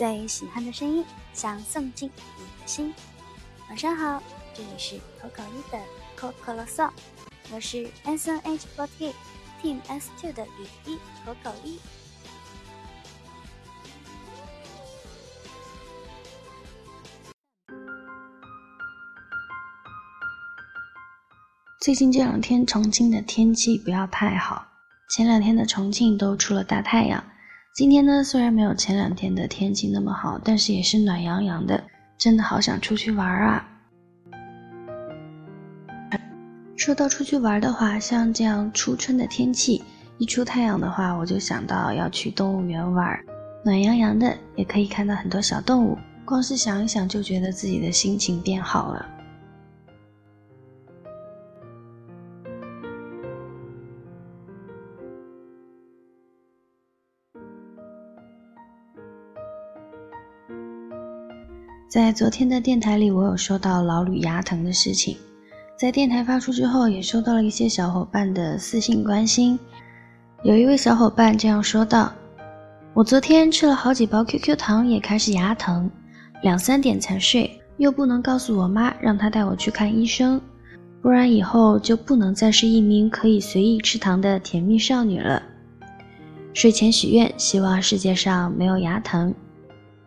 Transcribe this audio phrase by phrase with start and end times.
[0.00, 2.94] 最喜欢的声音，想送进你的心。
[3.68, 4.22] 晚上好，
[4.54, 5.78] 这里是口口一的
[6.16, 6.90] 可可啰嗦，
[7.52, 9.12] 我是 S N H forty
[9.62, 11.78] Team S two 的雨一口口一。
[21.78, 24.66] 最近这两天重庆的天气不要太好，
[25.10, 27.22] 前两天的重庆都出了大太阳，
[27.72, 31.82] 今天呢虽然没有前两天的天气那么好，但是也是暖洋洋的，
[32.18, 33.64] 真的好想出去玩啊！
[36.76, 39.84] 说到出去玩的话，像这样初春的天气，
[40.18, 43.16] 一出太阳的话，我就想到要去动物园玩，
[43.64, 49.06] 暖洋洋的，也可以看到很多小动物，光是想一想就觉得自己的心情变好了。
[61.90, 65.16] 在昨天的电台里，我有说到老吕牙疼的事情。
[65.76, 69.58] 在电台发出之后，也收到了一些小伙伴的私信关心。
[70.44, 72.12] 有一位小伙伴这样说道
[72.94, 75.90] ：“我昨天吃了好几包 QQ 糖，也开始牙疼，
[76.42, 80.40] 两三点才睡，又不能告诉我妈，让她带我去看医生，
[81.02, 85.42] 不然以后就不能再是一名可以随意吃糖的甜蜜少女了。
[86.54, 89.34] 睡前许愿，希望世界上没有牙疼。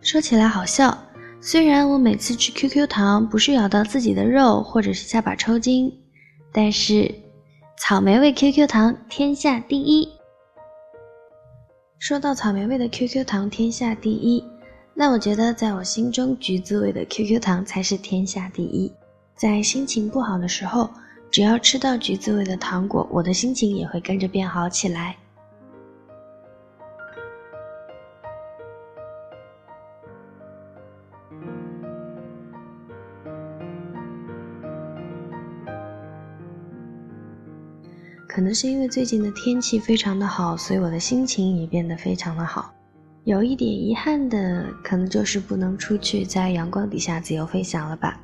[0.00, 0.96] 说起来好笑。”
[1.44, 5.92] 虽然我每次吃 QQ 糖不是咬到自己的肉，或者是下巴抽筋，
[6.52, 7.12] 但是
[7.76, 10.08] 草莓味 QQ 糖天下第一。
[11.98, 14.44] 说到草莓味的 QQ 糖天下第一，
[14.94, 18.92] 那我觉得在我心中橘子味的 QQ 糖才是天下第一。
[19.34, 20.88] 在心情不好的时候，
[21.28, 25.16] 只要吃到橘子味的糖果，我的心情也会跟着变好起来。
[38.34, 42.72] 可能是因为最近的天气非常的好，所以我的心情也变得非常的好。
[43.24, 48.18] 有一点遗憾的，可能就是不能出去在阳光底下自由飞翔了吧。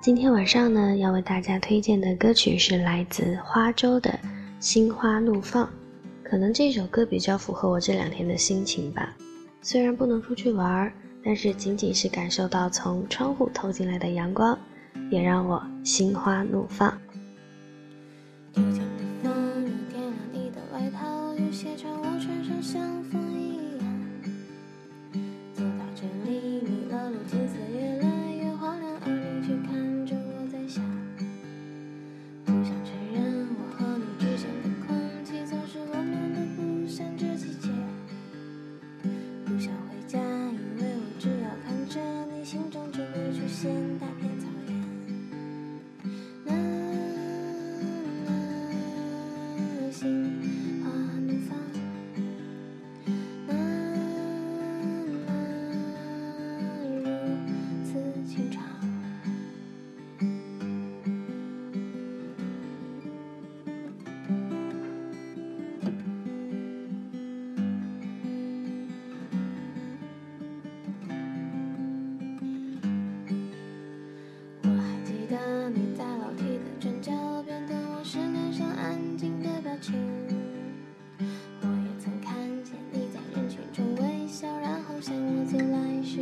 [0.00, 4.10] 今天晚上呢，要为大家推荐的歌曲是来自花粥的
[4.60, 5.64] 《心花怒放》，
[6.22, 9.12] 可能这首歌比较符合我这两天的心情吧。
[9.60, 10.92] 虽然不能出去玩儿，
[11.24, 14.56] 但是仅仅是感受到从窗户透进来的阳光，
[15.10, 16.96] 也让我心花怒放。
[21.98, 23.84] 我穿上像风一样。
[25.52, 30.82] 走到这里，迷了路，景色越来越荒凉，而你却看着我在想。
[32.44, 37.68] 不想承认，我和你之间的空气总是温暖的，不像这季节。
[39.44, 42.00] 不想回家，因为我只要看着
[42.32, 44.72] 你，心中就会出现大片草原。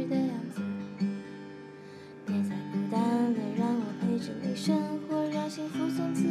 [0.06, 0.60] 的样子，
[2.26, 3.00] 别再孤单
[3.32, 4.76] 了，让我陪着你生
[5.08, 6.29] 活，让幸福从此。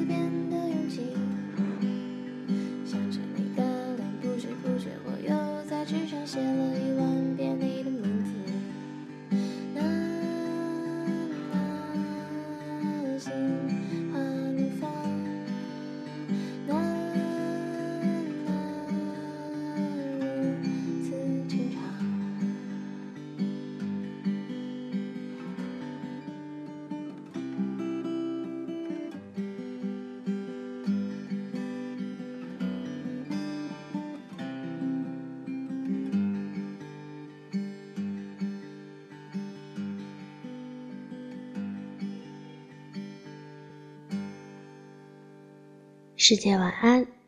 [46.19, 47.18] 世界晚安。